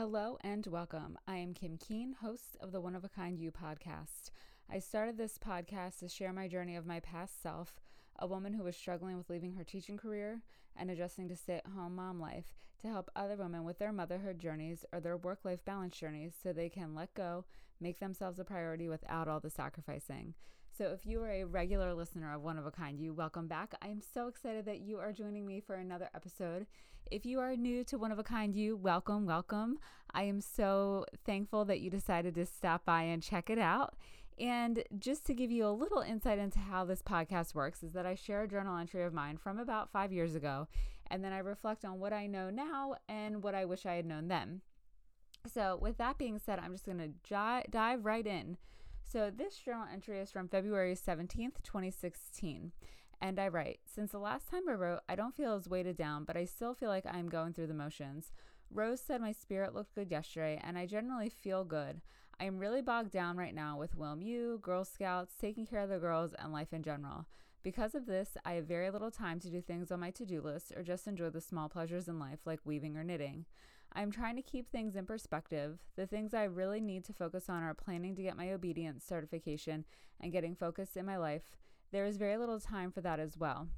Hello 0.00 0.38
and 0.40 0.66
welcome. 0.66 1.18
I 1.28 1.36
am 1.36 1.52
Kim 1.52 1.76
Keen, 1.76 2.16
host 2.22 2.56
of 2.62 2.72
the 2.72 2.80
One 2.80 2.94
of 2.94 3.04
a 3.04 3.08
Kind 3.10 3.38
You 3.38 3.52
podcast. 3.52 4.30
I 4.72 4.78
started 4.78 5.18
this 5.18 5.36
podcast 5.36 5.98
to 5.98 6.08
share 6.08 6.32
my 6.32 6.48
journey 6.48 6.74
of 6.74 6.86
my 6.86 7.00
past 7.00 7.42
self, 7.42 7.74
a 8.18 8.26
woman 8.26 8.54
who 8.54 8.64
was 8.64 8.74
struggling 8.74 9.18
with 9.18 9.28
leaving 9.28 9.52
her 9.56 9.62
teaching 9.62 9.98
career 9.98 10.40
and 10.74 10.90
adjusting 10.90 11.28
to 11.28 11.36
stay 11.36 11.56
at 11.56 11.66
home 11.66 11.96
mom 11.96 12.18
life, 12.18 12.54
to 12.80 12.88
help 12.88 13.10
other 13.14 13.36
women 13.36 13.62
with 13.62 13.78
their 13.78 13.92
motherhood 13.92 14.38
journeys 14.38 14.86
or 14.90 15.00
their 15.00 15.18
work 15.18 15.40
life 15.44 15.62
balance 15.66 15.98
journeys 15.98 16.32
so 16.42 16.50
they 16.50 16.70
can 16.70 16.94
let 16.94 17.12
go, 17.12 17.44
make 17.78 18.00
themselves 18.00 18.38
a 18.38 18.44
priority 18.44 18.88
without 18.88 19.28
all 19.28 19.38
the 19.38 19.50
sacrificing. 19.50 20.32
So, 20.80 20.92
if 20.94 21.04
you 21.04 21.20
are 21.20 21.30
a 21.30 21.44
regular 21.44 21.92
listener 21.92 22.34
of 22.34 22.40
One 22.40 22.56
of 22.56 22.64
a 22.64 22.70
Kind, 22.70 22.98
you 22.98 23.12
welcome 23.12 23.46
back. 23.46 23.74
I 23.82 23.88
am 23.88 24.00
so 24.00 24.28
excited 24.28 24.64
that 24.64 24.80
you 24.80 24.98
are 24.98 25.12
joining 25.12 25.44
me 25.44 25.60
for 25.60 25.74
another 25.74 26.08
episode. 26.14 26.66
If 27.10 27.26
you 27.26 27.38
are 27.38 27.54
new 27.54 27.84
to 27.84 27.98
One 27.98 28.10
of 28.10 28.18
a 28.18 28.22
Kind, 28.22 28.56
you 28.56 28.78
welcome, 28.78 29.26
welcome. 29.26 29.78
I 30.14 30.22
am 30.22 30.40
so 30.40 31.04
thankful 31.26 31.66
that 31.66 31.80
you 31.80 31.90
decided 31.90 32.34
to 32.36 32.46
stop 32.46 32.86
by 32.86 33.02
and 33.02 33.22
check 33.22 33.50
it 33.50 33.58
out. 33.58 33.94
And 34.38 34.82
just 34.98 35.26
to 35.26 35.34
give 35.34 35.50
you 35.50 35.66
a 35.66 35.68
little 35.68 36.00
insight 36.00 36.38
into 36.38 36.60
how 36.60 36.86
this 36.86 37.02
podcast 37.02 37.54
works, 37.54 37.82
is 37.82 37.92
that 37.92 38.06
I 38.06 38.14
share 38.14 38.44
a 38.44 38.48
journal 38.48 38.78
entry 38.78 39.02
of 39.02 39.12
mine 39.12 39.36
from 39.36 39.58
about 39.58 39.92
five 39.92 40.14
years 40.14 40.34
ago, 40.34 40.66
and 41.10 41.22
then 41.22 41.34
I 41.34 41.40
reflect 41.40 41.84
on 41.84 42.00
what 42.00 42.14
I 42.14 42.26
know 42.26 42.48
now 42.48 42.94
and 43.06 43.42
what 43.42 43.54
I 43.54 43.66
wish 43.66 43.84
I 43.84 43.96
had 43.96 44.06
known 44.06 44.28
then. 44.28 44.62
So, 45.46 45.78
with 45.78 45.98
that 45.98 46.16
being 46.16 46.38
said, 46.38 46.58
I'm 46.58 46.72
just 46.72 46.86
going 46.86 46.96
to 46.96 47.10
j- 47.22 47.66
dive 47.68 48.06
right 48.06 48.26
in 48.26 48.56
so 49.10 49.28
this 49.28 49.56
journal 49.56 49.86
entry 49.92 50.20
is 50.20 50.30
from 50.30 50.46
February 50.46 50.94
17th, 50.94 51.62
2016. 51.64 52.70
And 53.20 53.40
I 53.40 53.48
write, 53.48 53.80
Since 53.84 54.12
the 54.12 54.18
last 54.18 54.48
time 54.48 54.68
I 54.68 54.74
wrote, 54.74 55.00
I 55.08 55.16
don't 55.16 55.34
feel 55.34 55.54
as 55.54 55.68
weighted 55.68 55.96
down, 55.96 56.24
but 56.24 56.36
I 56.36 56.44
still 56.44 56.74
feel 56.74 56.90
like 56.90 57.06
I'm 57.06 57.28
going 57.28 57.52
through 57.52 57.66
the 57.66 57.74
motions. 57.74 58.30
Rose 58.72 59.00
said 59.00 59.20
my 59.20 59.32
spirit 59.32 59.74
looked 59.74 59.96
good 59.96 60.12
yesterday, 60.12 60.60
and 60.62 60.78
I 60.78 60.86
generally 60.86 61.28
feel 61.28 61.64
good. 61.64 62.02
I 62.38 62.44
am 62.44 62.58
really 62.58 62.82
bogged 62.82 63.10
down 63.10 63.36
right 63.36 63.54
now 63.54 63.76
with 63.76 63.98
WilmU, 63.98 64.60
Girl 64.60 64.84
Scouts, 64.84 65.34
taking 65.34 65.66
care 65.66 65.80
of 65.80 65.90
the 65.90 65.98
girls, 65.98 66.32
and 66.38 66.52
life 66.52 66.72
in 66.72 66.84
general. 66.84 67.26
Because 67.64 67.96
of 67.96 68.06
this, 68.06 68.36
I 68.44 68.52
have 68.52 68.66
very 68.66 68.90
little 68.90 69.10
time 69.10 69.40
to 69.40 69.50
do 69.50 69.60
things 69.60 69.90
on 69.90 70.00
my 70.00 70.12
to 70.12 70.24
do 70.24 70.40
list 70.40 70.72
or 70.76 70.84
just 70.84 71.08
enjoy 71.08 71.30
the 71.30 71.40
small 71.40 71.68
pleasures 71.68 72.06
in 72.06 72.20
life 72.20 72.38
like 72.46 72.60
weaving 72.64 72.96
or 72.96 73.02
knitting. 73.02 73.44
I'm 73.92 74.10
trying 74.10 74.36
to 74.36 74.42
keep 74.42 74.70
things 74.70 74.94
in 74.94 75.06
perspective. 75.06 75.78
The 75.96 76.06
things 76.06 76.32
I 76.32 76.44
really 76.44 76.80
need 76.80 77.04
to 77.06 77.12
focus 77.12 77.48
on 77.48 77.62
are 77.62 77.74
planning 77.74 78.14
to 78.16 78.22
get 78.22 78.36
my 78.36 78.52
obedience 78.52 79.04
certification 79.04 79.84
and 80.20 80.32
getting 80.32 80.54
focused 80.54 80.96
in 80.96 81.06
my 81.06 81.16
life. 81.16 81.42
There 81.92 82.06
is 82.06 82.16
very 82.16 82.36
little 82.36 82.60
time 82.60 82.92
for 82.92 83.00
that 83.00 83.18
as 83.18 83.36
well. 83.36 83.68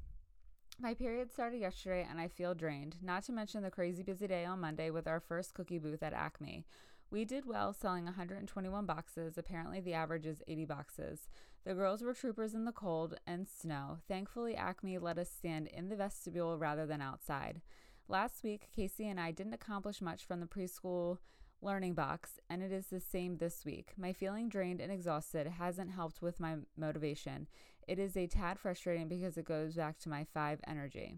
My 0.78 0.94
period 0.94 1.32
started 1.32 1.60
yesterday 1.60 2.06
and 2.08 2.20
I 2.20 2.28
feel 2.28 2.54
drained, 2.54 2.96
not 3.02 3.24
to 3.24 3.32
mention 3.32 3.62
the 3.62 3.70
crazy 3.70 4.02
busy 4.02 4.26
day 4.26 4.44
on 4.44 4.60
Monday 4.60 4.90
with 4.90 5.06
our 5.06 5.20
first 5.20 5.54
cookie 5.54 5.78
booth 5.78 6.02
at 6.02 6.12
Acme. 6.12 6.64
We 7.10 7.24
did 7.26 7.46
well 7.46 7.74
selling 7.74 8.06
121 8.06 8.86
boxes. 8.86 9.36
Apparently, 9.36 9.80
the 9.80 9.92
average 9.92 10.26
is 10.26 10.42
80 10.48 10.64
boxes. 10.64 11.28
The 11.64 11.74
girls 11.74 12.02
were 12.02 12.14
troopers 12.14 12.54
in 12.54 12.64
the 12.64 12.72
cold 12.72 13.14
and 13.26 13.46
snow. 13.46 13.98
Thankfully, 14.08 14.56
Acme 14.56 14.98
let 14.98 15.18
us 15.18 15.30
stand 15.30 15.68
in 15.68 15.88
the 15.88 15.96
vestibule 15.96 16.58
rather 16.58 16.86
than 16.86 17.02
outside. 17.02 17.60
Last 18.08 18.42
week, 18.42 18.68
Casey 18.74 19.08
and 19.08 19.20
I 19.20 19.30
didn't 19.30 19.54
accomplish 19.54 20.00
much 20.00 20.24
from 20.26 20.40
the 20.40 20.46
preschool 20.46 21.18
learning 21.62 21.94
box, 21.94 22.40
and 22.50 22.62
it 22.62 22.72
is 22.72 22.86
the 22.86 23.00
same 23.00 23.36
this 23.36 23.64
week. 23.64 23.92
My 23.96 24.12
feeling 24.12 24.48
drained 24.48 24.80
and 24.80 24.92
exhausted 24.92 25.46
hasn't 25.46 25.92
helped 25.92 26.20
with 26.20 26.40
my 26.40 26.56
motivation. 26.76 27.46
It 27.86 27.98
is 27.98 28.16
a 28.16 28.26
tad 28.26 28.58
frustrating 28.58 29.08
because 29.08 29.36
it 29.38 29.44
goes 29.44 29.76
back 29.76 29.98
to 30.00 30.08
my 30.08 30.26
five 30.34 30.60
energy. 30.66 31.14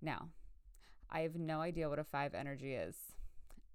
Now, 0.00 0.28
I 1.10 1.20
have 1.20 1.34
no 1.34 1.60
idea 1.60 1.88
what 1.88 1.98
a 1.98 2.04
five 2.04 2.34
energy 2.34 2.74
is. 2.74 2.96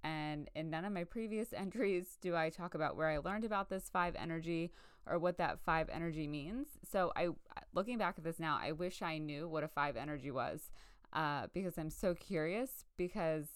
And 0.04 0.50
in 0.56 0.70
none 0.70 0.86
of 0.86 0.94
my 0.94 1.04
previous 1.04 1.54
entries 1.54 2.18
do 2.22 2.36
I 2.36 2.50
talk 2.50 2.74
about 2.74 2.96
where 2.96 3.10
I 3.10 3.18
learned 3.18 3.44
about 3.44 3.70
this 3.70 3.90
five 3.90 4.16
energy 4.18 4.72
or 5.06 5.20
what 5.20 5.38
that 5.38 5.60
five 5.60 5.90
energy 5.90 6.28
means. 6.28 6.68
So 6.90 7.12
I 7.16 7.30
looking 7.74 7.98
back 7.98 8.16
at 8.18 8.24
this 8.24 8.40
now, 8.40 8.58
I 8.62 8.72
wish 8.72 9.02
I 9.02 9.18
knew 9.18 9.48
what 9.48 9.64
a 9.64 9.68
five 9.68 9.98
energy 9.98 10.32
was 10.32 10.72
uh, 11.14 11.48
because 11.54 11.78
I'm 11.78 11.90
so 11.90 12.14
curious 12.14 12.86
because 12.98 13.48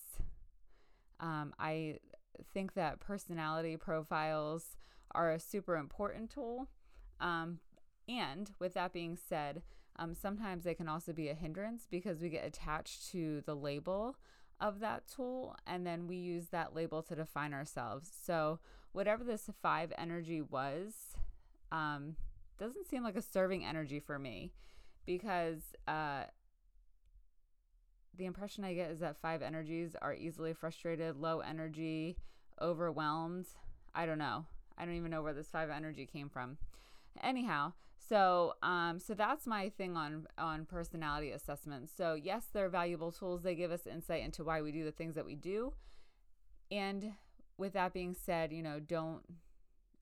um, 1.20 1.54
I 1.60 2.00
think 2.54 2.74
that 2.74 3.00
personality 3.00 3.78
profiles 3.78 4.78
are 5.14 5.32
a 5.32 5.40
super 5.40 5.76
important 5.76 6.32
tool. 6.32 6.68
Um, 7.20 7.60
and 8.08 8.52
with 8.60 8.74
that 8.74 8.94
being 8.94 9.18
said, 9.18 9.62
um, 9.98 10.16
sometimes 10.16 10.64
they 10.64 10.74
can 10.74 10.88
also 10.88 11.14
be 11.14 11.30
a 11.30 11.34
hindrance 11.34 11.88
because 11.90 12.22
we 12.22 12.30
get 12.30 12.46
attached 12.46 13.10
to 13.12 13.42
the 13.46 13.56
label 13.56 14.16
of 14.60 14.80
that 14.80 15.04
tool 15.08 15.56
and 15.68 15.86
then 15.86 16.08
we 16.08 16.16
use 16.16 16.48
that 16.48 16.76
label 16.76 17.02
to 17.04 17.16
define 17.16 17.54
ourselves. 17.54 18.10
So, 18.24 18.60
whatever 18.94 19.24
this 19.24 19.50
five 19.62 19.92
energy 19.98 20.42
was, 20.42 21.16
um, 21.72 22.16
doesn't 22.58 22.88
seem 22.88 23.04
like 23.04 23.16
a 23.16 23.22
serving 23.22 23.66
energy 23.66 24.00
for 24.00 24.20
me 24.20 24.52
because 25.06 25.62
uh, 25.88 26.24
the 28.18 28.26
impression 28.26 28.64
I 28.64 28.74
get 28.74 28.92
is 28.92 29.00
that 29.00 29.18
five 29.22 29.42
energies 29.42 29.96
are 30.02 30.14
easily 30.14 30.54
frustrated, 30.54 31.18
low 31.18 31.40
energy, 31.40 32.18
overwhelmed. 32.62 33.48
I 33.96 34.06
don't 34.06 34.18
know. 34.18 34.46
I 34.78 34.86
don't 34.86 34.96
even 34.96 35.12
know 35.12 35.22
where 35.22 35.34
this 35.34 35.50
five 35.50 35.70
energy 35.70 36.06
came 36.06 36.30
from. 36.30 36.58
Anyhow, 37.22 37.74
so 37.98 38.54
um 38.64 39.00
so 39.00 39.14
that's 39.14 39.46
my 39.46 39.70
thing 39.70 39.96
on 39.96 40.28
on 40.38 40.66
personality 40.66 41.32
assessments. 41.32 41.92
So 41.96 42.14
yes, 42.14 42.46
they're 42.52 42.70
valuable 42.70 43.12
tools. 43.12 43.44
They 43.44 43.56
give 43.56 43.72
us 43.72 43.88
insight 43.88 44.24
into 44.24 44.44
why 44.44 44.62
we 44.62 44.72
do 44.72 44.84
the 44.84 44.92
things 44.92 45.16
that 45.16 45.26
we 45.26 45.36
do. 45.36 45.74
And 46.72 47.14
with 47.58 47.74
that 47.74 47.94
being 47.94 48.14
said, 48.14 48.52
you 48.52 48.64
know, 48.64 48.80
don't 48.80 49.24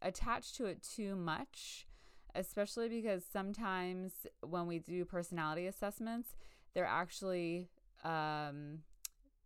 attach 0.02 0.54
to 0.54 0.66
it 0.66 0.82
too 0.82 1.16
much, 1.16 1.88
especially 2.36 2.88
because 2.88 3.24
sometimes 3.32 4.12
when 4.42 4.66
we 4.68 4.80
do 4.80 5.04
personality 5.04 5.68
assessments, 5.68 6.36
they're 6.74 6.86
actually 6.86 7.70
um, 8.04 8.80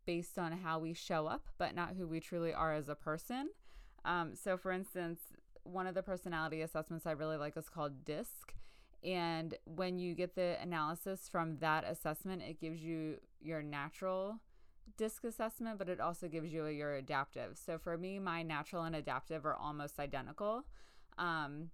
based 0.05 0.37
on 0.37 0.51
how 0.51 0.79
we 0.79 0.93
show 0.93 1.27
up, 1.27 1.47
but 1.57 1.75
not 1.75 1.95
who 1.97 2.07
we 2.07 2.19
truly 2.19 2.53
are 2.53 2.73
as 2.73 2.89
a 2.89 2.95
person. 2.95 3.49
Um, 4.05 4.35
so, 4.35 4.57
for 4.57 4.71
instance, 4.71 5.19
one 5.63 5.87
of 5.87 5.95
the 5.95 6.03
personality 6.03 6.61
assessments 6.61 7.05
I 7.05 7.11
really 7.11 7.37
like 7.37 7.55
is 7.57 7.69
called 7.69 8.03
DISC. 8.03 8.53
And 9.03 9.55
when 9.65 9.99
you 9.99 10.13
get 10.13 10.35
the 10.35 10.57
analysis 10.61 11.27
from 11.29 11.57
that 11.57 11.83
assessment, 11.85 12.41
it 12.41 12.59
gives 12.59 12.81
you 12.81 13.17
your 13.41 13.61
natural 13.61 14.39
DISC 14.97 15.23
assessment, 15.25 15.77
but 15.77 15.89
it 15.89 15.99
also 15.99 16.27
gives 16.27 16.53
you 16.53 16.65
your 16.67 16.95
adaptive. 16.95 17.57
So 17.57 17.77
for 17.77 17.97
me, 17.97 18.19
my 18.19 18.43
natural 18.43 18.83
and 18.83 18.95
adaptive 18.95 19.45
are 19.45 19.55
almost 19.55 19.99
identical. 19.99 20.63
Um, 21.17 21.69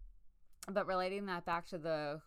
but 0.71 0.87
relating 0.87 1.25
that 1.27 1.45
back 1.45 1.67
to 1.67 1.77
the 1.77 2.21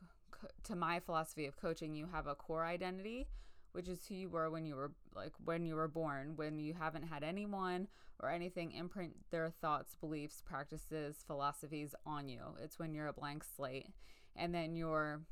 to 0.65 0.75
my 0.75 0.99
philosophy 0.99 1.47
of 1.47 1.57
coaching, 1.57 1.95
you 1.95 2.09
have 2.13 2.27
a 2.27 2.35
core 2.35 2.65
identity, 2.65 3.29
which 3.73 3.89
is 3.89 4.07
who 4.07 4.15
you 4.15 4.29
were 4.29 4.51
when 4.51 4.65
you 4.65 4.77
were 4.77 4.93
like 5.15 5.33
when 5.45 5.65
you 5.67 5.75
were 5.75 5.89
born, 5.89 6.33
when 6.37 6.59
you 6.59 6.75
haven't 6.75 7.05
had 7.05 7.23
anyone 7.23 7.89
or 8.21 8.31
anything 8.31 8.73
imprint 8.73 9.15
their 9.31 9.51
thoughts, 9.51 9.97
beliefs, 10.01 10.43
practices, 10.45 11.25
philosophies 11.27 11.95
on 12.07 12.29
you. 12.29 12.41
It's 12.63 12.79
when 12.79 12.95
you're 12.95 13.09
a 13.09 13.13
blank 13.13 13.45
slate. 13.45 13.89
And 14.37 14.55
then 14.55 14.77
your 14.77 15.23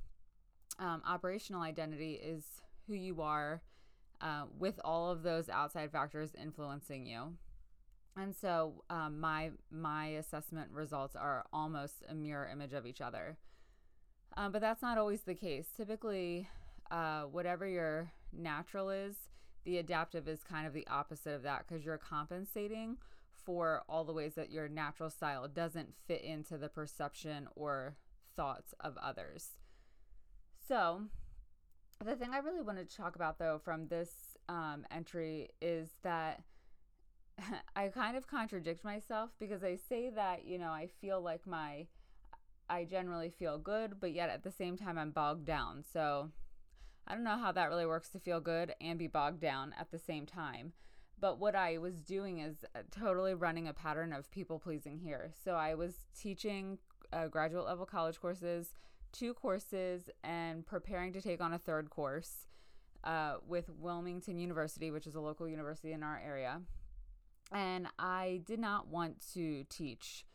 um, 0.79 1.03
operational 1.07 1.63
identity 1.63 2.15
is 2.15 2.45
who 2.87 2.95
you 2.95 3.23
are 3.23 3.63
uh, 4.21 4.45
with 4.59 4.81
all 4.85 5.11
of 5.11 5.23
those 5.23 5.49
outside 5.49 5.93
factors 5.93 6.31
influencing 6.41 7.07
you. 7.07 7.35
And 8.17 8.35
so 8.35 8.83
um, 8.91 9.21
my 9.21 9.53
my 9.71 10.07
assessment 10.07 10.71
results 10.73 11.15
are 11.15 11.45
almost 11.53 12.03
a 12.09 12.15
mirror 12.15 12.49
image 12.51 12.73
of 12.73 12.87
each 12.87 13.01
other. 13.01 13.39
Um, 14.37 14.53
but 14.53 14.61
that's 14.61 14.83
not 14.83 14.99
always 14.99 15.23
the 15.23 15.35
case. 15.35 15.67
Typically, 15.77 16.49
uh, 16.91 17.23
whatever 17.23 17.67
your 17.67 18.11
natural 18.33 18.91
is, 18.91 19.29
the 19.65 19.79
adaptive 19.79 20.27
is 20.27 20.43
kind 20.43 20.67
of 20.67 20.73
the 20.73 20.87
opposite 20.87 21.35
of 21.35 21.43
that 21.43 21.67
because 21.67 21.85
you're 21.85 21.99
compensating 21.99 22.97
for 23.45 23.83
all 23.89 24.05
the 24.05 24.13
ways 24.13 24.35
that 24.35 24.51
your 24.51 24.69
natural 24.69 25.11
style 25.11 25.49
doesn't 25.49 25.95
fit 26.07 26.23
into 26.23 26.57
the 26.57 26.69
perception 26.69 27.49
or 27.55 27.97
thoughts 28.37 28.75
of 28.81 28.97
others. 29.03 29.59
So, 30.67 31.03
the 32.05 32.17
thing 32.17 32.31
I 32.33 32.39
really 32.39 32.63
wanted 32.63 32.89
to 32.89 32.97
talk 32.97 33.17
about 33.17 33.39
though 33.39 33.61
from 33.63 33.89
this 33.89 34.11
um, 34.49 34.87
entry 34.91 35.51
is 35.61 35.91
that 36.03 36.43
I 37.77 37.89
kind 37.89 38.17
of 38.17 38.27
contradict 38.27 38.85
myself 38.85 39.31
because 39.39 39.63
I 39.63 39.77
say 39.77 40.11
that, 40.11 40.45
you 40.45 40.59
know, 40.59 40.71
I 40.71 40.89
feel 41.01 41.21
like 41.21 41.47
my, 41.47 41.87
I 42.69 42.85
generally 42.85 43.31
feel 43.31 43.59
good, 43.59 44.01
but 44.01 44.13
yet 44.13 44.31
at 44.31 44.43
the 44.43 44.51
same 44.51 44.77
time 44.77 44.99
I'm 44.99 45.11
bogged 45.11 45.47
down. 45.47 45.85
So, 45.93 46.31
I 47.11 47.15
don't 47.15 47.25
know 47.25 47.39
how 47.39 47.51
that 47.51 47.71
really 47.71 47.87
works 47.87 48.09
to 48.11 48.21
feel 48.21 48.39
good 48.39 48.73
and 48.81 48.97
be 48.97 49.09
bogged 49.09 49.41
down 49.41 49.75
at 49.77 49.91
the 49.91 49.99
same 49.99 50.27
time. 50.27 50.73
But 51.19 51.41
what 51.41 51.57
I 51.57 51.79
was 51.79 52.03
doing 52.03 52.39
is 52.39 52.65
uh, 52.75 52.83
totally 52.93 53.35
running 53.35 53.67
a 53.67 53.73
pattern 53.73 54.13
of 54.13 54.31
people 54.31 54.61
pleasing 54.61 54.97
here. 54.97 55.33
So 55.45 55.55
I 55.55 55.75
was 55.75 56.07
teaching 56.17 56.79
uh, 57.13 57.27
graduate 57.27 57.65
level 57.65 57.85
college 57.85 58.21
courses, 58.21 58.77
two 59.11 59.35
courses, 59.35 60.09
and 60.23 60.65
preparing 60.65 61.13
to 61.15 61.21
take 61.21 61.41
on 61.41 61.53
a 61.53 61.59
third 61.59 61.91
course 61.91 62.47
uh, 63.03 63.39
with 63.45 63.69
Wilmington 63.69 64.39
University, 64.39 64.93
which 64.93 65.09
is 65.09 65.17
a 65.17 65.21
local 65.21 65.49
university 65.49 65.91
in 65.91 66.05
our 66.05 66.23
area. 66.25 66.61
And 67.51 67.89
I 67.99 68.43
did 68.47 68.61
not 68.61 68.87
want 68.87 69.17
to 69.35 69.65
teach. 69.69 70.27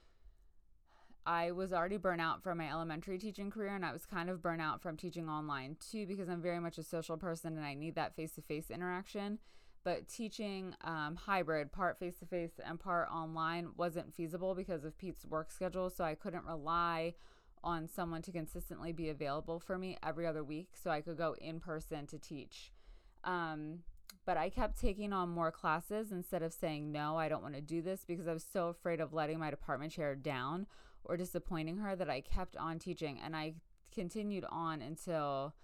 I 1.25 1.51
was 1.51 1.73
already 1.73 1.97
burnt 1.97 2.21
out 2.21 2.43
from 2.43 2.59
my 2.59 2.69
elementary 2.69 3.17
teaching 3.17 3.49
career, 3.49 3.75
and 3.75 3.85
I 3.85 3.91
was 3.91 4.05
kind 4.05 4.29
of 4.29 4.41
burnt 4.41 4.61
out 4.61 4.81
from 4.81 4.95
teaching 4.95 5.27
online 5.27 5.77
too, 5.79 6.05
because 6.05 6.29
I'm 6.29 6.41
very 6.41 6.59
much 6.59 6.77
a 6.77 6.83
social 6.83 7.17
person 7.17 7.57
and 7.57 7.65
I 7.65 7.73
need 7.73 7.95
that 7.95 8.15
face 8.15 8.33
to 8.33 8.41
face 8.41 8.69
interaction. 8.69 9.39
But 9.83 10.07
teaching 10.07 10.75
um, 10.83 11.15
hybrid, 11.15 11.71
part 11.71 11.99
face 11.99 12.17
to 12.19 12.25
face 12.25 12.59
and 12.63 12.79
part 12.79 13.07
online, 13.11 13.69
wasn't 13.77 14.15
feasible 14.15 14.55
because 14.55 14.83
of 14.83 14.97
Pete's 14.97 15.25
work 15.25 15.51
schedule. 15.51 15.89
So 15.89 16.03
I 16.03 16.15
couldn't 16.15 16.45
rely 16.45 17.13
on 17.63 17.87
someone 17.87 18.21
to 18.23 18.31
consistently 18.31 18.91
be 18.93 19.09
available 19.09 19.59
for 19.59 19.77
me 19.77 19.97
every 20.03 20.27
other 20.27 20.43
week 20.43 20.69
so 20.81 20.91
I 20.91 21.01
could 21.01 21.17
go 21.17 21.35
in 21.39 21.59
person 21.59 22.05
to 22.07 22.19
teach. 22.19 22.71
Um, 23.23 23.79
but 24.25 24.37
I 24.37 24.49
kept 24.49 24.79
taking 24.79 25.13
on 25.13 25.29
more 25.29 25.51
classes 25.51 26.11
instead 26.11 26.41
of 26.41 26.53
saying, 26.53 26.91
no, 26.91 27.17
I 27.17 27.29
don't 27.29 27.43
want 27.43 27.55
to 27.55 27.61
do 27.61 27.81
this 27.81 28.05
because 28.07 28.27
I 28.27 28.33
was 28.33 28.45
so 28.51 28.69
afraid 28.69 28.99
of 28.99 29.13
letting 29.13 29.39
my 29.39 29.51
department 29.51 29.91
chair 29.91 30.15
down 30.15 30.65
or 31.05 31.17
disappointing 31.17 31.77
her 31.77 31.95
that 31.95 32.09
I 32.09 32.21
kept 32.21 32.57
on 32.57 32.79
teaching. 32.79 33.19
And 33.23 33.35
I 33.35 33.53
continued 33.93 34.45
on 34.49 34.81
until 34.81 35.55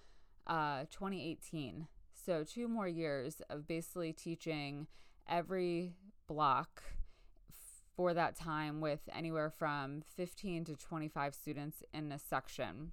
uh, 0.48 0.86
2018. 0.92 1.88
So, 2.14 2.44
two 2.44 2.68
more 2.68 2.88
years 2.88 3.42
of 3.50 3.68
basically 3.68 4.14
teaching 4.14 4.88
every 5.28 5.94
block 6.28 6.84
for 7.96 8.14
that 8.14 8.36
time 8.36 8.80
with 8.80 9.02
anywhere 9.14 9.50
from 9.50 10.02
15 10.16 10.66
to 10.66 10.76
25 10.76 11.34
students 11.34 11.84
in 11.94 12.12
a 12.12 12.20
section. 12.20 12.92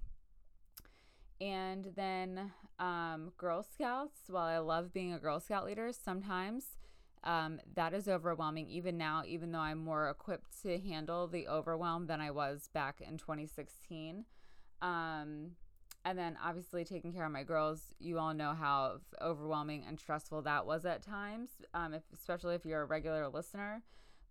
And 1.41 1.93
then 1.95 2.51
um, 2.79 3.31
Girl 3.37 3.63
Scouts, 3.63 4.21
while 4.27 4.45
I 4.45 4.57
love 4.57 4.93
being 4.93 5.13
a 5.13 5.19
Girl 5.19 5.39
Scout 5.39 5.65
leader, 5.65 5.91
sometimes 5.93 6.77
um, 7.23 7.59
that 7.75 7.93
is 7.93 8.07
overwhelming 8.07 8.69
even 8.69 8.97
now, 8.97 9.23
even 9.25 9.51
though 9.51 9.59
I'm 9.59 9.79
more 9.79 10.09
equipped 10.09 10.61
to 10.63 10.79
handle 10.79 11.27
the 11.27 11.47
overwhelm 11.47 12.07
than 12.07 12.21
I 12.21 12.31
was 12.31 12.69
back 12.73 13.01
in 13.01 13.17
2016. 13.17 14.25
Um, 14.81 15.51
and 16.05 16.17
then 16.17 16.37
obviously 16.43 16.85
taking 16.85 17.11
care 17.11 17.25
of 17.25 17.31
my 17.31 17.43
girls, 17.43 17.93
you 17.99 18.19
all 18.19 18.33
know 18.33 18.53
how 18.53 18.99
overwhelming 19.21 19.83
and 19.85 19.99
stressful 19.99 20.43
that 20.43 20.65
was 20.65 20.85
at 20.85 21.03
times, 21.03 21.49
um, 21.73 21.93
if, 21.93 22.03
especially 22.13 22.55
if 22.55 22.65
you're 22.65 22.81
a 22.81 22.85
regular 22.85 23.27
listener. 23.27 23.83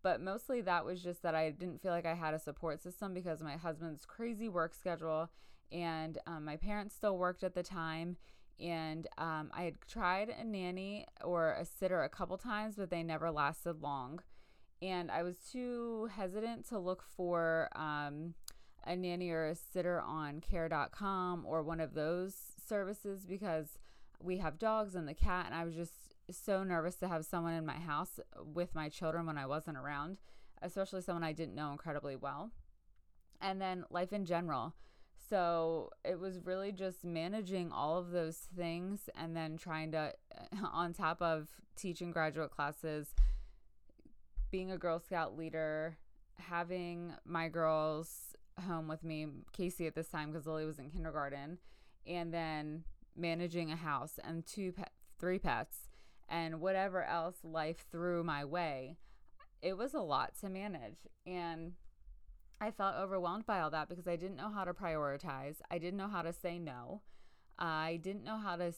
But 0.03 0.23
mostly 0.23 0.63
that 0.63 0.85
was 0.85 1.03
just 1.03 1.23
that 1.23 1.35
I 1.35 1.51
didn't 1.51 1.83
feel 1.83 1.93
like 1.93 2.07
I 2.07 2.15
had 2.15 2.33
a 2.33 2.39
support 2.39 2.81
system 2.81 3.13
because 3.13 3.43
my 3.43 3.57
husband's 3.57 4.07
crazy 4.07 4.49
work 4.49 4.75
schedule 4.75 5.29
and 5.71 6.17
um, 6.27 6.45
my 6.47 6.57
parents 6.57 6.95
still 6.95 7.19
worked 7.19 7.43
at 7.43 7.55
the 7.55 7.63
time 7.63 8.17
and 8.61 9.07
um, 9.19 9.51
I 9.53 9.63
had 9.63 9.75
tried 9.89 10.29
a 10.29 10.45
nanny 10.45 11.07
or 11.23 11.53
a 11.53 11.65
sitter 11.65 12.03
a 12.03 12.09
couple 12.09 12.37
times, 12.37 12.77
but 12.77 12.91
they 12.91 13.03
never 13.03 13.31
lasted 13.31 13.83
long. 13.83 14.21
And 14.81 15.11
I 15.11 15.23
was 15.23 15.37
too 15.39 16.09
hesitant 16.15 16.69
to 16.69 16.79
look 16.79 17.03
for 17.17 17.69
um, 17.75 18.35
a 18.85 18.97
nanny 18.97 19.31
or 19.31 19.47
a 19.47 19.55
sitter 19.55 20.01
on 20.01 20.41
care.com 20.41 21.45
or 21.47 21.63
one 21.63 21.81
of 21.81 21.95
those 21.95 22.35
services 22.67 23.27
because 23.27 23.79
we 24.21 24.39
have 24.39 24.59
dogs 24.59 24.95
and 24.95 25.09
the 25.09 25.15
cat, 25.15 25.47
and 25.47 25.55
I 25.55 25.65
was 25.65 25.75
just 25.75 25.93
so 26.31 26.63
nervous 26.63 26.97
to 26.97 27.09
have 27.09 27.25
someone 27.25 27.55
in 27.55 27.65
my 27.65 27.79
house 27.79 28.21
with 28.37 28.75
my 28.75 28.89
children 28.89 29.27
when 29.27 29.39
I 29.39 29.47
wasn't 29.47 29.77
around, 29.77 30.19
especially 30.63 31.03
someone 31.03 31.25
I 31.25 31.33
didn't 31.33 31.55
know 31.55 31.71
incredibly 31.71 32.17
well. 32.17 32.51
And 33.41 33.61
then 33.61 33.85
life 33.91 34.13
in 34.13 34.25
general. 34.25 34.75
So 35.29 35.91
it 36.05 36.19
was 36.19 36.39
really 36.45 36.73
just 36.73 37.05
managing 37.05 37.71
all 37.71 37.99
of 37.99 38.11
those 38.11 38.37
things 38.57 39.11
and 39.15 39.37
then 39.37 39.57
trying 39.57 39.93
to, 39.93 40.13
on 40.73 40.93
top 40.93 41.21
of 41.21 41.49
teaching 41.77 42.11
graduate 42.11 42.51
classes, 42.51 43.09
being 44.51 44.71
a 44.71 44.79
Girl 44.79 44.99
Scout 44.99 45.37
leader, 45.37 45.99
having 46.37 47.13
my 47.27 47.49
girls 47.49 48.35
home 48.67 48.89
with 48.89 49.05
me, 49.05 49.27
Casey 49.53 49.87
at 49.87 49.95
this 49.95 50.09
time 50.09 50.31
because 50.31 50.47
Lily 50.47 50.65
was 50.65 50.79
in 50.79 50.91
kindergarten, 50.91 51.59
and 52.07 52.33
then 52.33 52.85
managing 53.17 53.71
a 53.71 53.77
house 53.77 54.19
and 54.23 54.47
two, 54.47 54.73
three 55.19 55.39
pets, 55.39 55.89
and 56.29 56.61
whatever 56.61 57.05
else 57.05 57.37
life 57.43 57.85
threw 57.91 58.25
my 58.25 58.45
way. 58.45 58.97
It 59.61 59.77
was 59.77 59.93
a 59.95 60.01
lot 60.01 60.35
to 60.41 60.49
manage. 60.49 61.07
And 61.27 61.73
I 62.61 62.71
felt 62.71 62.97
overwhelmed 62.97 63.47
by 63.47 63.61
all 63.61 63.71
that 63.71 63.89
because 63.89 64.09
I 64.09 64.17
didn't 64.17 64.37
know 64.37 64.51
how 64.51 64.65
to 64.65 64.75
prioritize. 64.75 65.57
I 65.71 65.79
didn't 65.79 65.97
know 65.97 66.09
how 66.09 66.23
to 66.23 66.33
say 66.33 66.59
no. 66.59 67.03
I 67.59 68.01
didn't 68.03 68.25
know 68.25 68.39
how 68.39 68.57
to 68.57 68.73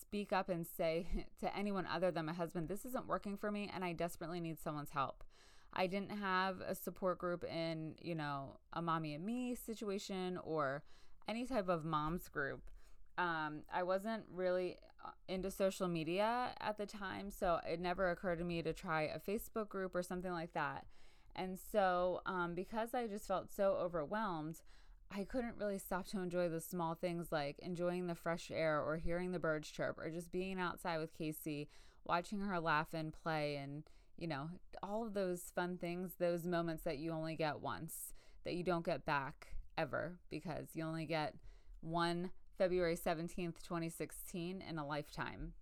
speak 0.00 0.32
up 0.32 0.48
and 0.48 0.66
say 0.66 1.06
to 1.40 1.56
anyone 1.56 1.86
other 1.86 2.10
than 2.10 2.26
my 2.26 2.32
husband, 2.32 2.68
this 2.68 2.84
isn't 2.84 3.06
working 3.06 3.36
for 3.36 3.50
me 3.50 3.70
and 3.72 3.84
I 3.84 3.92
desperately 3.92 4.40
need 4.40 4.60
someone's 4.60 4.90
help. 4.90 5.24
I 5.72 5.86
didn't 5.86 6.10
have 6.10 6.60
a 6.60 6.74
support 6.74 7.18
group 7.18 7.44
in, 7.44 7.96
you 8.00 8.14
know, 8.14 8.58
a 8.72 8.80
mommy 8.80 9.14
and 9.14 9.24
me 9.24 9.54
situation 9.54 10.38
or 10.42 10.84
any 11.28 11.44
type 11.44 11.68
of 11.68 11.84
mom's 11.84 12.28
group. 12.28 12.70
Um, 13.18 13.62
I 13.72 13.82
wasn't 13.82 14.24
really 14.32 14.76
uh, 15.04 15.10
into 15.28 15.50
social 15.50 15.88
media 15.88 16.50
at 16.60 16.78
the 16.78 16.86
time, 16.86 17.30
so 17.30 17.60
it 17.68 17.80
never 17.80 18.10
occurred 18.10 18.38
to 18.38 18.44
me 18.44 18.62
to 18.62 18.72
try 18.72 19.02
a 19.02 19.18
Facebook 19.18 19.68
group 19.68 19.94
or 19.94 20.02
something 20.02 20.32
like 20.32 20.52
that. 20.54 20.86
And 21.36 21.58
so, 21.70 22.22
um, 22.24 22.54
because 22.54 22.94
I 22.94 23.06
just 23.06 23.28
felt 23.28 23.52
so 23.54 23.76
overwhelmed, 23.80 24.62
I 25.10 25.24
couldn't 25.24 25.58
really 25.58 25.78
stop 25.78 26.06
to 26.08 26.20
enjoy 26.20 26.48
the 26.48 26.60
small 26.60 26.94
things 26.94 27.30
like 27.30 27.58
enjoying 27.60 28.06
the 28.06 28.14
fresh 28.14 28.50
air 28.50 28.82
or 28.82 28.96
hearing 28.96 29.32
the 29.32 29.38
birds 29.38 29.70
chirp 29.70 29.98
or 29.98 30.10
just 30.10 30.32
being 30.32 30.58
outside 30.58 30.98
with 30.98 31.16
Casey, 31.16 31.68
watching 32.04 32.40
her 32.40 32.58
laugh 32.58 32.94
and 32.94 33.12
play 33.12 33.56
and, 33.56 33.84
you 34.16 34.26
know, 34.26 34.48
all 34.82 35.06
of 35.06 35.12
those 35.12 35.52
fun 35.54 35.76
things, 35.76 36.12
those 36.18 36.44
moments 36.44 36.82
that 36.84 36.98
you 36.98 37.12
only 37.12 37.36
get 37.36 37.60
once, 37.60 38.14
that 38.44 38.54
you 38.54 38.64
don't 38.64 38.84
get 38.84 39.04
back 39.04 39.48
ever 39.76 40.18
because 40.30 40.68
you 40.72 40.84
only 40.84 41.04
get 41.04 41.34
one 41.82 42.30
February 42.56 42.96
17th, 42.96 43.62
2016 43.62 44.64
in 44.66 44.78
a 44.78 44.86
lifetime. 44.86 45.52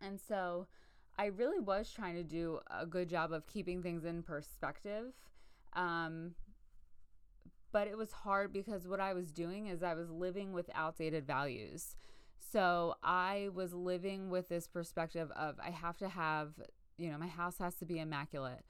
And 0.00 0.20
so, 0.20 0.68
I 1.18 1.26
really 1.26 1.60
was 1.60 1.90
trying 1.92 2.16
to 2.16 2.24
do 2.24 2.60
a 2.70 2.86
good 2.86 3.08
job 3.08 3.32
of 3.32 3.46
keeping 3.46 3.82
things 3.82 4.04
in 4.04 4.22
perspective. 4.22 5.12
Um, 5.74 6.34
but 7.72 7.88
it 7.88 7.98
was 7.98 8.12
hard 8.12 8.52
because 8.52 8.86
what 8.86 9.00
I 9.00 9.14
was 9.14 9.32
doing 9.32 9.66
is 9.66 9.82
I 9.82 9.94
was 9.94 10.08
living 10.10 10.52
with 10.52 10.70
outdated 10.74 11.26
values. 11.26 11.96
So 12.52 12.94
I 13.02 13.48
was 13.52 13.72
living 13.72 14.30
with 14.30 14.48
this 14.48 14.68
perspective 14.68 15.30
of 15.32 15.56
I 15.64 15.70
have 15.70 15.96
to 15.98 16.08
have, 16.08 16.52
you 16.98 17.10
know, 17.10 17.18
my 17.18 17.26
house 17.26 17.58
has 17.58 17.74
to 17.76 17.84
be 17.84 17.98
immaculate. 17.98 18.64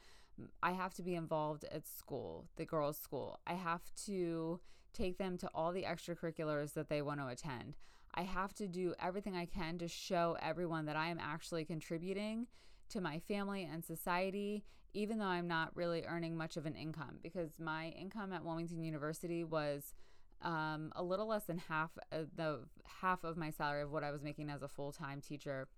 I 0.62 0.72
have 0.72 0.94
to 0.94 1.02
be 1.02 1.14
involved 1.14 1.64
at 1.70 1.86
school, 1.86 2.46
the 2.56 2.64
girls' 2.64 2.98
school. 2.98 3.40
I 3.46 3.54
have 3.54 3.82
to 4.06 4.60
take 4.94 5.18
them 5.18 5.36
to 5.38 5.50
all 5.54 5.72
the 5.72 5.82
extracurriculars 5.82 6.72
that 6.72 6.88
they 6.88 7.02
want 7.02 7.20
to 7.20 7.26
attend. 7.26 7.74
I 8.14 8.22
have 8.22 8.54
to 8.54 8.68
do 8.68 8.94
everything 9.02 9.36
I 9.36 9.46
can 9.46 9.78
to 9.78 9.88
show 9.88 10.36
everyone 10.40 10.86
that 10.86 10.96
I 10.96 11.08
am 11.08 11.18
actually 11.20 11.64
contributing 11.64 12.46
to 12.90 13.00
my 13.00 13.18
family 13.18 13.68
and 13.70 13.84
society, 13.84 14.64
even 14.92 15.18
though 15.18 15.24
I'm 15.24 15.48
not 15.48 15.74
really 15.74 16.04
earning 16.06 16.36
much 16.36 16.56
of 16.56 16.66
an 16.66 16.76
income 16.76 17.18
because 17.22 17.58
my 17.58 17.88
income 17.88 18.32
at 18.32 18.44
Wilmington 18.44 18.82
University 18.82 19.42
was 19.42 19.94
um, 20.42 20.92
a 20.94 21.02
little 21.02 21.26
less 21.26 21.44
than 21.44 21.58
half 21.58 21.90
of 22.12 22.28
the 22.36 22.60
half 23.00 23.24
of 23.24 23.36
my 23.36 23.50
salary 23.50 23.82
of 23.82 23.90
what 23.90 24.04
I 24.04 24.12
was 24.12 24.22
making 24.22 24.50
as 24.50 24.62
a 24.62 24.68
full 24.68 24.92
time 24.92 25.20
teacher 25.20 25.68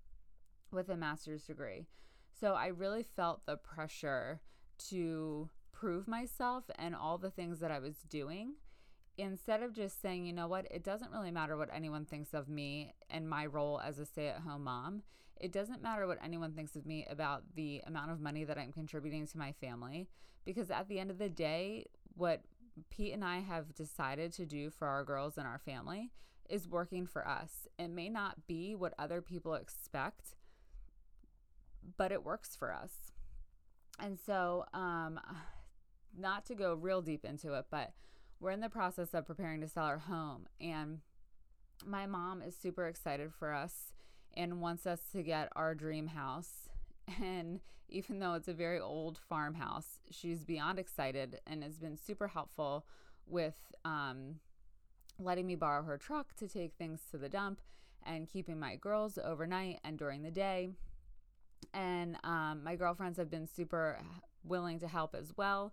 with 0.71 0.89
a 0.89 0.97
master's 0.97 1.45
degree. 1.45 1.87
So 2.39 2.55
I 2.55 2.67
really 2.67 3.03
felt 3.03 3.47
the 3.47 3.57
pressure 3.57 4.41
to 4.89 5.49
prove 5.73 6.07
myself 6.09 6.65
and 6.79 6.95
all 6.95 7.17
the 7.17 7.31
things 7.31 7.61
that 7.61 7.71
I 7.71 7.79
was 7.79 7.97
doing 8.09 8.55
instead 9.19 9.63
of 9.63 9.73
just 9.73 10.01
saying, 10.03 10.27
you 10.27 10.33
know 10.33 10.49
what, 10.49 10.67
it 10.71 10.85
doesn't 10.85 11.13
really 11.13 11.31
matter 11.31 11.57
what 11.57 11.71
anyone 11.73 12.05
thinks 12.05 12.35
of 12.35 12.49
me 12.49 12.93
and 13.11 13.29
my 13.29 13.47
role 13.47 13.81
as 13.81 13.99
a 13.99 14.07
stay 14.07 14.29
at 14.29 14.41
home 14.41 14.65
mom. 14.65 15.03
It 15.41 15.53
doesn't 15.53 15.83
matter 15.83 16.07
what 16.07 16.19
anyone 16.23 16.53
thinks 16.53 16.77
of 16.77 16.87
me 16.87 17.07
about 17.11 17.43
the 17.55 17.83
amount 17.87 18.11
of 18.11 18.21
money 18.21 18.45
that 18.45 18.59
I'm 18.59 18.73
contributing 18.73 19.27
to 19.27 19.39
my 19.39 19.53
family. 19.53 20.09
Because 20.45 20.71
at 20.71 20.89
the 20.89 20.99
end 20.99 21.11
of 21.11 21.19
the 21.19 21.29
day, 21.29 21.87
what 22.15 22.43
Pete 22.91 23.13
and 23.13 23.25
I 23.25 23.41
have 23.41 23.75
decided 23.75 24.33
to 24.35 24.47
do 24.47 24.71
for 24.71 24.87
our 24.89 25.05
girls 25.05 25.37
and 25.37 25.47
our 25.47 25.59
family 25.59 26.11
is 26.49 26.69
working 26.69 27.07
for 27.07 27.27
us. 27.27 27.67
It 27.79 27.89
may 27.89 28.09
not 28.09 28.47
be 28.47 28.75
what 28.75 28.95
other 28.99 29.21
people 29.21 29.55
expect, 29.55 30.37
but 31.97 32.13
it 32.13 32.25
works 32.25 32.55
for 32.55 32.73
us. 32.73 33.13
And 33.99 34.19
so, 34.19 34.65
um, 34.73 35.21
not 36.19 36.47
to 36.47 36.55
go 36.55 36.75
real 36.75 37.03
deep 37.03 37.25
into 37.25 37.55
it, 37.55 37.67
but 37.71 37.93
we're 38.41 38.51
in 38.51 38.61
the 38.61 38.69
process 38.69 39.15
of 39.15 39.27
preparing 39.27 39.61
to 39.61 39.69
sell 39.69 39.85
our 39.85 39.99
home 39.99 40.47
and 40.61 41.01
my 41.85 42.07
mom 42.07 42.43
is 42.43 42.57
super 42.57 42.87
excited 42.87 43.33
for 43.33 43.53
us 43.53 43.93
and 44.37 44.61
wants 44.61 44.87
us 44.87 45.01
to 45.13 45.23
get 45.23 45.49
our 45.57 45.75
dream 45.75 46.09
house 46.09 46.69
and 47.23 47.61
even 47.89 48.19
though 48.19 48.35
it's 48.35 48.49
a 48.49 48.55
very 48.55 48.81
old 48.81 49.19
farmhouse 49.19 49.99
she's 50.11 50.45
beyond 50.45 50.79
excited 50.79 51.41
and 51.47 51.63
has 51.63 51.79
been 51.79 51.97
super 51.97 52.29
helpful 52.29 52.87
with 53.27 53.55
um, 53.85 54.37
letting 55.19 55.47
me 55.47 55.55
borrow 55.55 55.83
her 55.85 55.99
truck 55.99 56.35
to 56.37 56.49
take 56.49 56.75
things 56.75 57.01
to 57.11 57.19
the 57.19 57.29
dump 57.29 57.61
and 58.05 58.29
keeping 58.29 58.59
my 58.59 58.77
girls 58.77 59.19
overnight 59.23 59.81
and 59.85 59.99
during 59.99 60.23
the 60.23 60.31
day 60.31 60.71
And 61.73 62.17
um, 62.25 62.63
my 62.65 62.77
girlfriends 62.77 63.19
have 63.19 63.31
been 63.31 63.47
super 63.47 63.99
willing 64.45 64.79
to 64.81 64.89
help 64.89 65.15
as 65.15 65.33
well. 65.37 65.73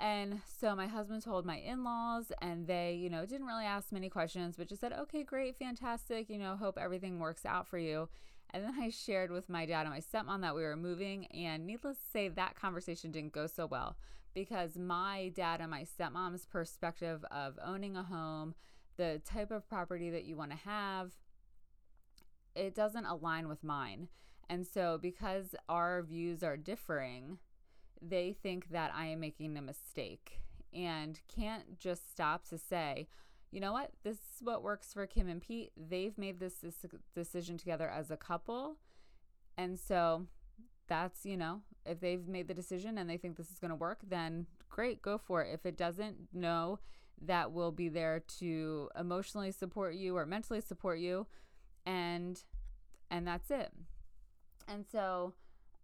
And 0.00 0.40
so 0.60 0.74
my 0.74 0.86
husband 0.86 1.22
told 1.22 1.46
my 1.46 1.58
in 1.58 1.84
laws, 1.84 2.32
and 2.40 2.66
they, 2.66 2.94
you 2.94 3.08
know, 3.08 3.24
didn't 3.24 3.46
really 3.46 3.64
ask 3.64 3.92
many 3.92 4.08
questions, 4.08 4.56
but 4.56 4.68
just 4.68 4.80
said, 4.80 4.92
okay, 4.92 5.22
great, 5.22 5.56
fantastic, 5.56 6.28
you 6.28 6.38
know, 6.38 6.56
hope 6.56 6.78
everything 6.78 7.20
works 7.20 7.46
out 7.46 7.68
for 7.68 7.78
you. 7.78 8.08
And 8.50 8.64
then 8.64 8.74
I 8.80 8.90
shared 8.90 9.30
with 9.30 9.48
my 9.48 9.64
dad 9.64 9.86
and 9.86 9.90
my 9.90 10.00
stepmom 10.00 10.40
that 10.40 10.54
we 10.54 10.62
were 10.62 10.76
moving, 10.76 11.26
and 11.26 11.66
needless 11.66 11.98
to 11.98 12.10
say, 12.10 12.28
that 12.28 12.56
conversation 12.56 13.12
didn't 13.12 13.32
go 13.32 13.46
so 13.46 13.66
well 13.66 13.96
because 14.34 14.76
my 14.76 15.30
dad 15.34 15.60
and 15.60 15.70
my 15.70 15.84
stepmom's 15.84 16.46
perspective 16.46 17.24
of 17.30 17.58
owning 17.64 17.96
a 17.96 18.02
home, 18.02 18.54
the 18.96 19.20
type 19.24 19.50
of 19.50 19.68
property 19.68 20.10
that 20.10 20.24
you 20.24 20.36
want 20.36 20.50
to 20.50 20.56
have, 20.56 21.12
it 22.54 22.74
doesn't 22.74 23.06
align 23.06 23.48
with 23.48 23.62
mine. 23.62 24.08
And 24.48 24.66
so, 24.66 24.98
because 25.00 25.54
our 25.68 26.02
views 26.02 26.42
are 26.42 26.56
differing, 26.56 27.38
they 28.06 28.34
think 28.42 28.70
that 28.70 28.92
I 28.94 29.06
am 29.06 29.20
making 29.20 29.56
a 29.56 29.62
mistake 29.62 30.40
and 30.74 31.20
can't 31.28 31.78
just 31.78 32.10
stop 32.10 32.46
to 32.48 32.58
say, 32.58 33.08
you 33.50 33.60
know 33.60 33.72
what, 33.72 33.90
this 34.02 34.16
is 34.16 34.42
what 34.42 34.62
works 34.62 34.92
for 34.92 35.06
Kim 35.06 35.28
and 35.28 35.40
Pete. 35.40 35.72
They've 35.76 36.16
made 36.16 36.40
this, 36.40 36.54
this 36.54 36.84
decision 37.14 37.58
together 37.58 37.88
as 37.88 38.10
a 38.10 38.16
couple. 38.16 38.76
And 39.58 39.78
so 39.78 40.26
that's, 40.88 41.26
you 41.26 41.36
know, 41.36 41.60
if 41.84 42.00
they've 42.00 42.26
made 42.26 42.48
the 42.48 42.54
decision 42.54 42.96
and 42.96 43.08
they 43.08 43.18
think 43.18 43.36
this 43.36 43.50
is 43.50 43.58
going 43.58 43.70
to 43.70 43.76
work, 43.76 44.00
then 44.08 44.46
great, 44.70 45.02
go 45.02 45.18
for 45.18 45.42
it. 45.42 45.52
If 45.52 45.66
it 45.66 45.76
doesn't, 45.76 46.16
know 46.32 46.78
that 47.20 47.52
we'll 47.52 47.72
be 47.72 47.88
there 47.88 48.22
to 48.38 48.88
emotionally 48.98 49.52
support 49.52 49.94
you 49.94 50.16
or 50.16 50.26
mentally 50.26 50.60
support 50.60 50.98
you 50.98 51.26
and 51.86 52.42
and 53.10 53.26
that's 53.26 53.50
it. 53.50 53.70
And 54.66 54.84
so 54.90 55.34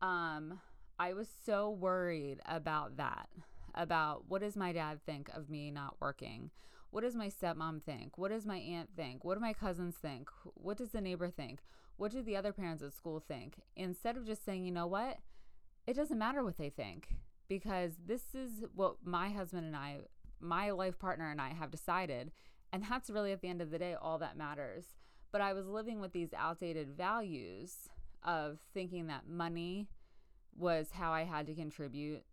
um 0.01 0.61
I 0.99 1.13
was 1.13 1.29
so 1.47 1.71
worried 1.71 2.41
about 2.47 2.97
that. 2.97 3.29
About 3.75 4.25
what 4.27 4.41
does 4.41 4.57
my 4.57 4.73
dad 4.73 5.01
think 5.07 5.31
of 5.33 5.49
me 5.49 5.71
not 5.71 5.97
working? 6.01 6.51
What 6.91 7.03
does 7.03 7.15
my 7.15 7.29
stepmom 7.29 7.83
think? 7.83 8.19
What 8.19 8.31
does 8.31 8.47
my 8.47 8.57
aunt 8.57 8.89
think? 8.97 9.25
What 9.25 9.35
do 9.35 9.41
my 9.41 9.53
cousins 9.53 9.95
think? 9.95 10.29
What 10.55 10.77
does 10.77 10.91
the 10.91 11.01
neighbor 11.01 11.31
think? 11.31 11.61
What 11.97 12.11
do 12.11 12.23
the 12.23 12.37
other 12.37 12.53
parents 12.53 12.83
at 12.83 12.95
school 12.95 13.21
think? 13.21 13.61
Instead 13.77 14.17
of 14.17 14.27
just 14.27 14.45
saying, 14.45 14.65
you 14.65 14.73
know 14.73 14.87
what? 14.87 15.19
It 15.87 15.95
doesn't 15.95 16.19
matter 16.19 16.43
what 16.43 16.59
they 16.59 16.71
think 16.71 17.17
because 17.49 17.93
this 18.05 18.35
is 18.35 18.65
what 18.75 18.97
my 19.05 19.31
husband 19.31 19.67
and 19.67 19.77
I, 19.77 19.99
my 20.41 20.71
life 20.71 20.99
partner 20.99 21.31
and 21.31 21.41
I 21.41 21.51
have 21.51 21.71
decided. 21.71 22.33
And 22.73 22.85
that's 22.89 23.11
really 23.11 23.33
at 23.33 23.41
the 23.41 23.49
end 23.49 23.63
of 23.63 23.71
the 23.71 23.79
day 23.79 23.95
all 23.95 24.19
that 24.19 24.37
matters. 24.37 24.87
But 25.31 25.43
I 25.43 25.53
was 25.53 25.67
living 25.67 26.01
with 26.01 26.13
these 26.13 26.31
outdated 26.37 26.97
values 26.97 27.89
of 28.25 28.59
thinking 28.75 29.07
that 29.07 29.29
money 29.29 29.89
was 30.59 30.89
how 30.93 31.13
I 31.13 31.25
had 31.25 31.47
to 31.47 31.55
contribute. 31.55 32.25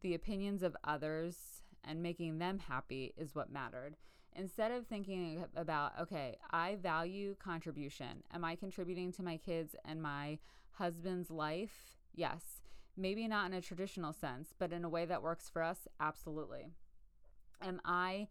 The 0.00 0.14
opinions 0.14 0.62
of 0.62 0.76
others 0.84 1.36
and 1.84 2.02
making 2.02 2.38
them 2.38 2.58
happy 2.58 3.12
is 3.16 3.34
what 3.34 3.52
mattered. 3.52 3.96
Instead 4.34 4.70
of 4.70 4.86
thinking 4.86 5.44
about, 5.56 5.92
okay, 6.00 6.36
I 6.50 6.76
value 6.76 7.36
contribution. 7.38 8.22
Am 8.34 8.44
I 8.44 8.54
contributing 8.54 9.12
to 9.12 9.22
my 9.22 9.36
kids 9.36 9.74
and 9.84 10.02
my 10.02 10.38
husband's 10.72 11.30
life? 11.30 11.96
Yes. 12.14 12.60
Maybe 12.96 13.28
not 13.28 13.46
in 13.46 13.54
a 13.54 13.62
traditional 13.62 14.12
sense, 14.12 14.54
but 14.58 14.72
in 14.72 14.84
a 14.84 14.88
way 14.88 15.04
that 15.06 15.22
works 15.22 15.48
for 15.48 15.62
us? 15.62 15.86
Absolutely. 16.00 16.68
Am 17.62 17.80
I, 17.84 18.28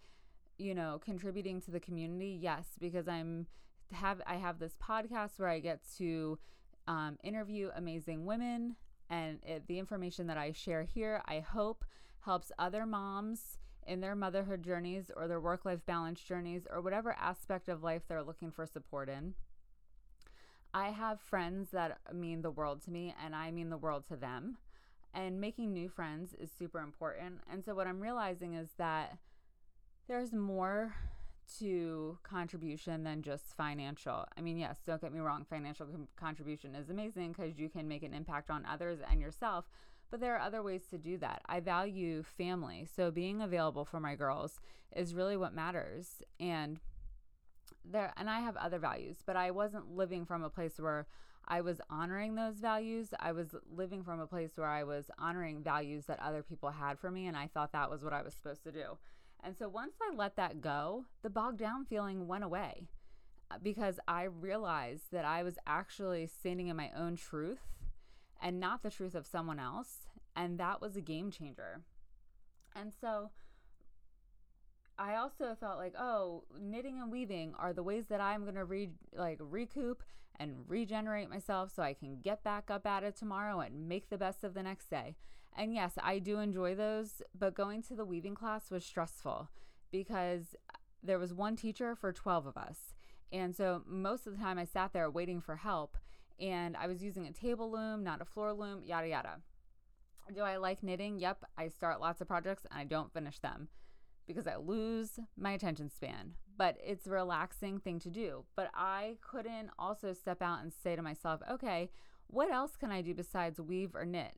you 0.57 0.75
know, 0.75 0.99
contributing 1.03 1.61
to 1.61 1.71
the 1.71 1.79
community? 1.79 2.37
Yes, 2.39 2.65
because 2.79 3.07
I'm 3.07 3.47
have 3.91 4.21
I 4.25 4.35
have 4.35 4.59
this 4.59 4.75
podcast 4.81 5.37
where 5.37 5.49
I 5.49 5.59
get 5.59 5.81
to 5.97 6.39
um, 6.87 7.17
interview 7.23 7.69
amazing 7.75 8.25
women 8.25 8.75
and 9.09 9.39
it, 9.45 9.67
the 9.67 9.79
information 9.79 10.27
that 10.27 10.37
I 10.37 10.51
share 10.51 10.83
here, 10.83 11.21
I 11.25 11.39
hope 11.39 11.85
helps 12.21 12.51
other 12.57 12.85
moms 12.85 13.57
in 13.85 14.01
their 14.01 14.15
motherhood 14.15 14.63
journeys 14.63 15.11
or 15.15 15.27
their 15.27 15.39
work 15.39 15.63
life 15.63 15.85
balance 15.85 16.19
journeys 16.19 16.67
or 16.71 16.81
whatever 16.81 17.15
aspect 17.19 17.69
of 17.69 17.83
life 17.83 18.01
they're 18.07 18.23
looking 18.23 18.51
for 18.51 18.65
support 18.65 19.09
in. 19.09 19.35
I 20.73 20.89
have 20.89 21.21
friends 21.21 21.71
that 21.71 21.99
mean 22.13 22.41
the 22.41 22.51
world 22.51 22.83
to 22.83 22.91
me, 22.91 23.15
and 23.23 23.33
I 23.33 23.51
mean 23.51 23.69
the 23.69 23.77
world 23.77 24.05
to 24.09 24.17
them. 24.17 24.57
And 25.13 25.39
making 25.39 25.71
new 25.71 25.87
friends 25.87 26.33
is 26.33 26.51
super 26.51 26.79
important. 26.79 27.39
And 27.49 27.63
so, 27.63 27.73
what 27.73 27.87
I'm 27.87 28.01
realizing 28.01 28.55
is 28.55 28.71
that 28.77 29.17
there's 30.09 30.33
more 30.33 30.93
to 31.59 32.17
contribution 32.23 33.03
than 33.03 33.21
just 33.21 33.55
financial. 33.55 34.25
I 34.37 34.41
mean, 34.41 34.57
yes, 34.57 34.79
don't 34.85 35.01
get 35.01 35.13
me 35.13 35.19
wrong, 35.19 35.45
financial 35.49 35.85
com- 35.85 36.07
contribution 36.15 36.75
is 36.75 36.89
amazing 36.89 37.33
because 37.33 37.57
you 37.57 37.69
can 37.69 37.87
make 37.87 38.03
an 38.03 38.13
impact 38.13 38.49
on 38.49 38.65
others 38.65 38.99
and 39.09 39.21
yourself, 39.21 39.69
but 40.11 40.19
there 40.19 40.35
are 40.35 40.41
other 40.41 40.63
ways 40.63 40.83
to 40.89 40.97
do 40.97 41.17
that. 41.17 41.41
I 41.45 41.59
value 41.59 42.23
family, 42.23 42.87
so 42.95 43.11
being 43.11 43.41
available 43.41 43.85
for 43.85 43.99
my 43.99 44.15
girls 44.15 44.59
is 44.95 45.13
really 45.13 45.37
what 45.37 45.53
matters. 45.53 46.21
And 46.39 46.79
there 47.83 48.13
and 48.17 48.29
I 48.29 48.39
have 48.39 48.55
other 48.57 48.79
values, 48.79 49.17
but 49.25 49.35
I 49.35 49.51
wasn't 49.51 49.95
living 49.95 50.25
from 50.25 50.43
a 50.43 50.49
place 50.49 50.79
where 50.79 51.07
I 51.47 51.61
was 51.61 51.79
honoring 51.89 52.35
those 52.35 52.55
values. 52.55 53.09
I 53.19 53.31
was 53.31 53.55
living 53.71 54.03
from 54.03 54.19
a 54.19 54.27
place 54.27 54.51
where 54.55 54.67
I 54.67 54.83
was 54.83 55.11
honoring 55.19 55.61
values 55.61 56.05
that 56.05 56.19
other 56.19 56.41
people 56.41 56.71
had 56.71 56.97
for 56.97 57.11
me 57.11 57.27
and 57.27 57.37
I 57.37 57.47
thought 57.47 57.71
that 57.73 57.89
was 57.89 58.03
what 58.03 58.13
I 58.13 58.23
was 58.23 58.33
supposed 58.33 58.63
to 58.63 58.71
do. 58.71 58.97
And 59.45 59.55
so 59.55 59.69
once 59.69 59.93
I 60.01 60.15
let 60.15 60.35
that 60.37 60.59
go, 60.59 61.05
the 61.21 61.29
bogged 61.29 61.59
down 61.59 61.85
feeling 61.85 62.25
went 62.25 62.43
away 62.43 62.87
uh, 63.51 63.57
because 63.61 63.99
I 64.07 64.23
realized 64.23 65.11
that 65.11 65.23
I 65.23 65.43
was 65.43 65.59
actually 65.67 66.25
standing 66.25 66.67
in 66.67 66.75
my 66.75 66.89
own 66.97 67.15
truth 67.15 67.59
and 68.41 68.59
not 68.59 68.81
the 68.81 68.89
truth 68.89 69.13
of 69.13 69.27
someone 69.27 69.59
else. 69.59 70.07
And 70.35 70.59
that 70.59 70.81
was 70.81 70.95
a 70.95 71.01
game 71.01 71.29
changer. 71.29 71.81
And 72.75 72.91
so 72.99 73.29
I 74.97 75.15
also 75.15 75.55
felt 75.59 75.77
like, 75.77 75.93
oh, 75.95 76.45
knitting 76.59 76.99
and 76.99 77.11
weaving 77.11 77.53
are 77.59 77.71
the 77.71 77.83
ways 77.83 78.07
that 78.07 78.19
I'm 78.19 78.43
going 78.43 78.55
to 78.55 78.65
re- 78.65 78.89
like 79.15 79.37
recoup 79.39 80.01
and 80.39 80.55
regenerate 80.67 81.29
myself 81.29 81.71
so 81.73 81.83
I 81.83 81.93
can 81.93 82.19
get 82.19 82.43
back 82.43 82.71
up 82.71 82.87
at 82.87 83.03
it 83.03 83.15
tomorrow 83.15 83.59
and 83.59 83.87
make 83.87 84.09
the 84.09 84.17
best 84.17 84.43
of 84.43 84.55
the 84.55 84.63
next 84.63 84.89
day. 84.89 85.15
And 85.57 85.73
yes, 85.73 85.93
I 86.01 86.19
do 86.19 86.39
enjoy 86.39 86.75
those, 86.75 87.21
but 87.37 87.55
going 87.55 87.81
to 87.83 87.95
the 87.95 88.05
weaving 88.05 88.35
class 88.35 88.69
was 88.69 88.85
stressful 88.85 89.49
because 89.91 90.55
there 91.01 91.19
was 91.19 91.33
one 91.33 91.55
teacher 91.55 91.95
for 91.95 92.11
12 92.11 92.45
of 92.45 92.57
us. 92.57 92.93
And 93.31 93.55
so 93.55 93.81
most 93.87 94.27
of 94.27 94.33
the 94.33 94.43
time 94.43 94.57
I 94.59 94.65
sat 94.65 94.91
there 94.91 95.09
waiting 95.09 95.39
for 95.41 95.55
help 95.55 95.97
and 96.39 96.75
I 96.75 96.87
was 96.87 97.01
using 97.01 97.25
a 97.25 97.31
table 97.31 97.71
loom, 97.71 98.03
not 98.03 98.21
a 98.21 98.25
floor 98.25 98.53
loom, 98.53 98.83
yada 98.83 99.07
yada. 99.07 99.37
Do 100.33 100.41
I 100.41 100.57
like 100.57 100.83
knitting? 100.83 101.19
Yep, 101.19 101.45
I 101.57 101.67
start 101.67 102.01
lots 102.01 102.19
of 102.19 102.27
projects 102.27 102.65
and 102.69 102.79
I 102.79 102.83
don't 102.83 103.13
finish 103.13 103.39
them 103.39 103.69
because 104.27 104.47
I 104.47 104.55
lose 104.57 105.19
my 105.37 105.51
attention 105.51 105.89
span. 105.89 106.33
But 106.57 106.77
it's 106.83 107.07
a 107.07 107.11
relaxing 107.11 107.79
thing 107.79 107.99
to 107.99 108.09
do. 108.09 108.45
But 108.55 108.71
I 108.73 109.17
couldn't 109.21 109.69
also 109.77 110.13
step 110.13 110.41
out 110.41 110.63
and 110.63 110.73
say 110.73 110.95
to 110.95 111.01
myself, 111.01 111.41
okay, 111.49 111.91
what 112.27 112.51
else 112.51 112.75
can 112.75 112.91
I 112.91 113.01
do 113.01 113.13
besides 113.13 113.61
weave 113.61 113.95
or 113.95 114.05
knit? 114.05 114.33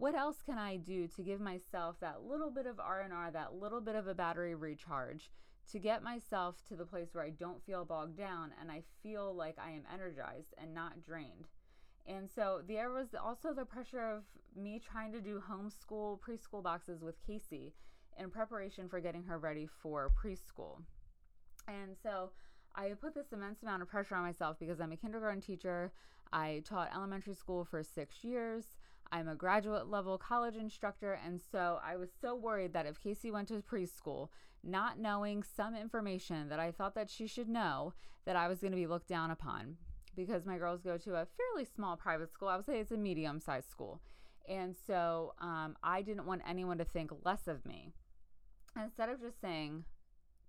What 0.00 0.14
else 0.14 0.38
can 0.40 0.56
I 0.56 0.78
do 0.78 1.06
to 1.08 1.22
give 1.22 1.42
myself 1.42 1.96
that 2.00 2.22
little 2.26 2.50
bit 2.50 2.64
of 2.64 2.80
R&R, 2.80 3.30
that 3.32 3.60
little 3.60 3.82
bit 3.82 3.94
of 3.94 4.06
a 4.06 4.14
battery 4.14 4.54
recharge 4.54 5.30
to 5.72 5.78
get 5.78 6.02
myself 6.02 6.56
to 6.68 6.74
the 6.74 6.86
place 6.86 7.10
where 7.12 7.22
I 7.22 7.28
don't 7.28 7.62
feel 7.66 7.84
bogged 7.84 8.16
down 8.16 8.52
and 8.58 8.70
I 8.70 8.82
feel 9.02 9.34
like 9.34 9.56
I 9.62 9.72
am 9.72 9.82
energized 9.92 10.54
and 10.56 10.72
not 10.72 11.04
drained. 11.04 11.48
And 12.06 12.30
so 12.34 12.62
there 12.66 12.90
was 12.90 13.08
also 13.14 13.52
the 13.52 13.66
pressure 13.66 14.00
of 14.00 14.22
me 14.56 14.80
trying 14.80 15.12
to 15.12 15.20
do 15.20 15.42
homeschool 15.46 16.18
preschool 16.20 16.62
boxes 16.62 17.02
with 17.02 17.20
Casey 17.26 17.74
in 18.18 18.30
preparation 18.30 18.88
for 18.88 19.00
getting 19.00 19.24
her 19.24 19.38
ready 19.38 19.68
for 19.82 20.10
preschool. 20.10 20.78
And 21.68 21.94
so 22.02 22.30
I 22.74 22.88
put 22.98 23.14
this 23.14 23.34
immense 23.34 23.62
amount 23.62 23.82
of 23.82 23.88
pressure 23.90 24.14
on 24.14 24.22
myself 24.22 24.56
because 24.58 24.80
I'm 24.80 24.92
a 24.92 24.96
kindergarten 24.96 25.42
teacher. 25.42 25.92
I 26.32 26.62
taught 26.64 26.88
elementary 26.94 27.34
school 27.34 27.66
for 27.66 27.82
six 27.82 28.24
years. 28.24 28.64
I'm 29.12 29.28
a 29.28 29.34
graduate 29.34 29.88
level 29.88 30.18
college 30.18 30.56
instructor, 30.56 31.18
and 31.24 31.40
so 31.50 31.80
I 31.84 31.96
was 31.96 32.10
so 32.20 32.34
worried 32.34 32.72
that 32.74 32.86
if 32.86 33.00
Casey 33.00 33.30
went 33.30 33.48
to 33.48 33.54
preschool, 33.54 34.28
not 34.62 34.98
knowing 34.98 35.42
some 35.42 35.74
information 35.74 36.48
that 36.48 36.60
I 36.60 36.70
thought 36.70 36.94
that 36.94 37.10
she 37.10 37.26
should 37.26 37.48
know, 37.48 37.94
that 38.24 38.36
I 38.36 38.48
was 38.48 38.60
going 38.60 38.72
to 38.72 38.76
be 38.76 38.86
looked 38.86 39.08
down 39.08 39.30
upon 39.30 39.76
because 40.14 40.44
my 40.44 40.58
girls 40.58 40.82
go 40.82 40.96
to 40.98 41.14
a 41.14 41.26
fairly 41.36 41.64
small 41.64 41.96
private 41.96 42.32
school. 42.32 42.48
I 42.48 42.56
would 42.56 42.66
say 42.66 42.78
it's 42.78 42.92
a 42.92 42.96
medium 42.96 43.40
sized 43.40 43.70
school. 43.70 44.00
And 44.48 44.74
so 44.86 45.34
um, 45.40 45.76
I 45.82 46.02
didn't 46.02 46.26
want 46.26 46.42
anyone 46.46 46.78
to 46.78 46.84
think 46.84 47.10
less 47.24 47.46
of 47.46 47.64
me. 47.64 47.92
Instead 48.80 49.08
of 49.08 49.20
just 49.20 49.40
saying, 49.40 49.84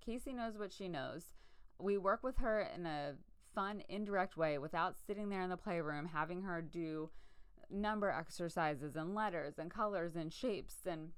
Casey 0.04 0.34
knows 0.34 0.58
what 0.58 0.74
she 0.74 0.88
knows, 0.88 1.34
we 1.80 1.98
work 1.98 2.24
with 2.24 2.38
her 2.38 2.68
in 2.76 2.86
a 2.86 3.14
fun, 3.54 3.84
indirect 3.90 4.38
way 4.38 4.58
without 4.58 4.96
sitting 5.08 5.30
there 5.30 5.42
in 5.42 5.50
the 5.50 5.58
playroom 5.58 6.08
having 6.08 6.42
her 6.44 6.62
do 6.62 7.10
number 7.72 8.10
exercises 8.10 8.96
and 8.96 9.16
letters 9.16 9.56
and 9.58 9.72
colors 9.72 10.16
and 10.16 10.32
shapes 10.34 10.76
and 10.86 11.10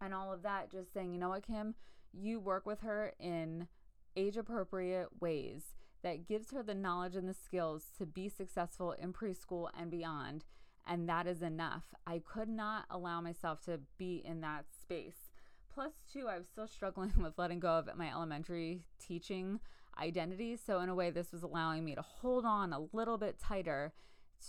and 0.00 0.14
all 0.14 0.32
of 0.32 0.42
that 0.42 0.70
just 0.70 0.92
saying 0.92 1.12
you 1.12 1.18
know 1.18 1.28
what 1.30 1.46
kim 1.46 1.74
you 2.12 2.40
work 2.40 2.66
with 2.66 2.80
her 2.80 3.12
in 3.18 3.68
age 4.16 4.36
appropriate 4.36 5.08
ways 5.20 5.74
that 6.02 6.26
gives 6.26 6.50
her 6.50 6.62
the 6.62 6.74
knowledge 6.74 7.16
and 7.16 7.28
the 7.28 7.34
skills 7.34 7.86
to 7.98 8.06
be 8.06 8.28
successful 8.28 8.92
in 8.92 9.12
preschool 9.12 9.68
and 9.78 9.90
beyond. 9.90 10.44
And 10.86 11.08
that 11.08 11.26
is 11.26 11.42
enough. 11.42 11.84
I 12.06 12.20
could 12.20 12.48
not 12.48 12.84
allow 12.90 13.20
myself 13.20 13.60
to 13.66 13.80
be 13.98 14.22
in 14.24 14.40
that 14.40 14.64
space. 14.80 15.32
Plus, 15.72 15.92
two, 16.12 16.26
I 16.26 16.38
was 16.38 16.48
still 16.48 16.66
struggling 16.66 17.12
with 17.22 17.38
letting 17.38 17.60
go 17.60 17.78
of 17.78 17.88
my 17.96 18.10
elementary 18.10 18.86
teaching 18.98 19.60
identity. 20.00 20.56
So, 20.56 20.80
in 20.80 20.88
a 20.88 20.94
way, 20.94 21.10
this 21.10 21.32
was 21.32 21.42
allowing 21.42 21.84
me 21.84 21.94
to 21.94 22.02
hold 22.02 22.44
on 22.44 22.72
a 22.72 22.86
little 22.92 23.18
bit 23.18 23.38
tighter 23.38 23.92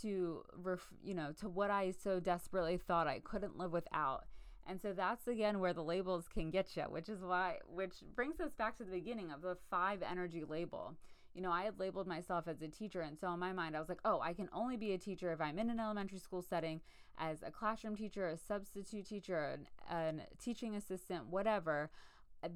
to, 0.02 0.44
ref- 0.56 0.94
you 1.04 1.14
know, 1.14 1.32
to 1.40 1.50
what 1.50 1.72
I 1.72 1.92
so 1.92 2.20
desperately 2.20 2.78
thought 2.78 3.08
I 3.08 3.20
couldn't 3.20 3.58
live 3.58 3.72
without. 3.72 4.26
And 4.68 4.82
so 4.82 4.94
that's 4.94 5.28
again 5.28 5.60
where 5.60 5.74
the 5.74 5.84
labels 5.84 6.26
can 6.32 6.50
get 6.50 6.76
you, 6.76 6.84
which 6.84 7.10
is 7.10 7.22
why, 7.22 7.58
which 7.68 7.96
brings 8.16 8.40
us 8.40 8.54
back 8.54 8.78
to 8.78 8.84
the 8.84 8.92
beginning 8.92 9.32
of 9.32 9.42
the 9.42 9.58
five 9.70 10.04
energy 10.04 10.44
label. 10.48 10.96
You 11.34 11.42
know, 11.42 11.52
I 11.52 11.64
had 11.64 11.80
labeled 11.80 12.08
myself 12.08 12.48
as 12.48 12.62
a 12.62 12.68
teacher. 12.68 13.02
And 13.02 13.18
so 13.18 13.34
in 13.34 13.40
my 13.40 13.54
mind, 13.54 13.76
I 13.76 13.80
was 13.80 13.90
like, 13.90 14.02
oh, 14.06 14.20
I 14.22 14.34
can 14.34 14.50
only 14.54 14.78
be 14.78 14.94
a 14.94 14.98
teacher 14.98 15.32
if 15.32 15.42
I'm 15.42 15.58
in 15.58 15.70
an 15.70 15.80
elementary 15.80 16.20
school 16.20 16.42
setting 16.42 16.82
as 17.18 17.42
a 17.42 17.52
classroom 17.52 17.96
teacher, 17.96 18.28
a 18.28 18.38
substitute 18.38 19.08
teacher, 19.08 19.40
an, 19.40 19.68
an 19.90 20.22
teaching 20.44 20.76
assistant, 20.76 21.28
whatever. 21.28 21.90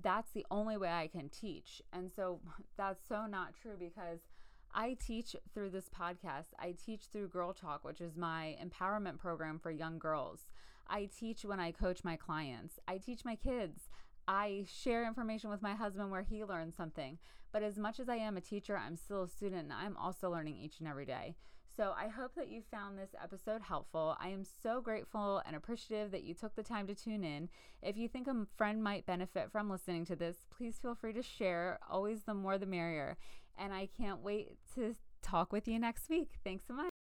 That's 0.01 0.32
the 0.32 0.46
only 0.51 0.77
way 0.77 0.89
I 0.89 1.08
can 1.08 1.30
teach. 1.30 1.82
And 1.94 2.12
so 2.12 2.39
that's 2.77 3.01
so 3.08 3.25
not 3.25 3.54
true 3.62 3.75
because 3.80 4.20
I 4.77 4.98
teach 5.00 5.38
through 5.53 5.70
this 5.70 5.88
podcast. 5.88 6.48
I 6.60 6.74
teach 6.74 7.03
through 7.12 7.29
Girl 7.29 7.53
Talk, 7.53 7.86
which 7.86 8.01
is 8.01 8.17
my 8.17 8.58
empowerment 8.62 9.17
program 9.20 9.58
for 9.58 9.72
young 9.72 9.98
girls. 9.98 10.48
I 10.88 11.08
teach 11.17 11.46
when 11.46 11.62
I 11.62 11.72
coach 11.72 12.03
my 12.03 12.17
clients. 12.17 12.77
I 12.86 12.98
teach 12.98 13.24
my 13.24 13.38
kids. 13.38 13.84
I 14.27 14.65
share 14.67 15.08
information 15.08 15.50
with 15.50 15.62
my 15.62 15.75
husband 15.75 16.12
where 16.12 16.24
he 16.24 16.44
learns 16.44 16.75
something. 16.75 17.17
But 17.53 17.63
as 17.63 17.77
much 17.77 18.01
as 18.01 18.10
I 18.10 18.17
am 18.17 18.36
a 18.36 18.41
teacher, 18.41 18.77
I'm 18.77 18.98
still 18.98 19.24
a 19.24 19.29
student 19.29 19.63
and 19.63 19.74
I'm 19.74 19.96
also 19.96 20.29
learning 20.29 20.58
each 20.58 20.79
and 20.79 20.89
every 20.89 21.05
day. 21.05 21.38
So 21.77 21.94
I 21.98 22.08
hope 22.08 22.36
that 22.36 22.50
you 22.50 22.62
found 22.72 22.98
this 22.98 23.15
episode 23.22 23.62
helpful. 23.62 24.15
I 24.20 24.29
am 24.29 24.44
so 24.44 24.82
grateful 24.82 25.41
and 25.46 25.55
appreciative 25.55 26.12
that 26.12 26.24
you 26.24 26.34
took 26.34 26.55
the 26.55 26.63
time 26.63 26.88
to 26.88 26.96
tune 26.96 27.24
in. 27.24 27.50
If 27.82 27.98
you 27.98 28.08
think 28.08 28.27
a 28.27 28.46
friend 28.58 28.84
might 28.84 29.05
benefit 29.05 29.51
from 29.51 29.70
listening 29.70 30.05
to 30.05 30.15
this, 30.15 30.38
please 30.55 30.77
feel 30.82 30.96
free 30.96 31.13
to 31.13 31.22
share. 31.22 31.79
Always 31.89 32.24
the 32.24 32.34
more 32.34 32.58
the 32.58 32.65
merrier. 32.65 33.17
And 33.57 33.74
I 33.74 33.89
can't 33.97 34.21
wait 34.21 34.50
to 34.75 34.95
talk 35.21 35.51
with 35.51 35.67
you 35.67 35.79
next 35.79 36.09
week. 36.09 36.29
Thanks 36.43 36.65
so 36.67 36.74
much. 36.74 36.95